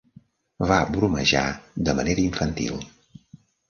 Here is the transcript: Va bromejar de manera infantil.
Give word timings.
Va 0.71 0.77
bromejar 0.95 1.45
de 1.91 1.97
manera 2.03 2.27
infantil. 2.29 2.85